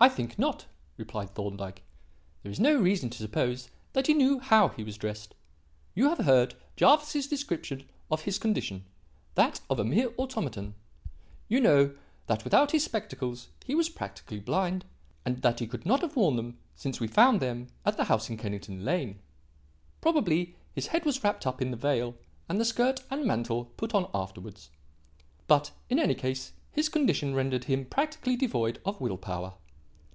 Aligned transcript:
"I 0.00 0.08
think 0.08 0.38
not," 0.38 0.66
replied 0.96 1.34
Thorndyke. 1.34 1.82
"There 2.44 2.52
is 2.52 2.60
no 2.60 2.76
reason 2.76 3.10
to 3.10 3.18
suppose 3.18 3.68
that 3.94 4.06
he 4.06 4.14
knew 4.14 4.38
how 4.38 4.68
he 4.68 4.84
was 4.84 4.96
dressed. 4.96 5.34
You 5.92 6.08
have 6.08 6.18
heard 6.18 6.54
Jervis's 6.76 7.26
description 7.26 7.82
of 8.08 8.20
his 8.22 8.38
condition; 8.38 8.84
that 9.34 9.60
of 9.68 9.80
a 9.80 9.84
mere 9.84 10.14
automaton. 10.16 10.76
You 11.48 11.58
know 11.60 11.94
that 12.28 12.44
without 12.44 12.70
his 12.70 12.84
spectacles 12.84 13.48
he 13.64 13.74
was 13.74 13.88
practically 13.88 14.38
blind, 14.38 14.84
and 15.24 15.42
that 15.42 15.58
he 15.58 15.66
could 15.66 15.84
not 15.84 16.02
have 16.02 16.14
worn 16.14 16.36
them 16.36 16.58
since 16.76 17.00
we 17.00 17.08
found 17.08 17.40
them 17.40 17.66
at 17.84 17.96
the 17.96 18.04
house 18.04 18.30
in 18.30 18.36
Kennington 18.36 18.84
Lane. 18.84 19.18
Probably 20.00 20.54
his 20.76 20.86
head 20.86 21.04
was 21.06 21.24
wrapped 21.24 21.44
up 21.44 21.60
in 21.60 21.72
the 21.72 21.76
veil, 21.76 22.14
and 22.48 22.60
the 22.60 22.64
skirt 22.64 23.02
and 23.10 23.24
mantle 23.24 23.64
put 23.76 23.94
on 23.96 24.08
afterwards; 24.14 24.70
but, 25.48 25.72
in 25.90 25.98
any 25.98 26.14
case, 26.14 26.52
his 26.70 26.88
condition 26.88 27.34
rendered 27.34 27.64
him 27.64 27.84
practically 27.84 28.36
devoid 28.36 28.80
of 28.86 29.00
will 29.00 29.18
power. 29.18 29.54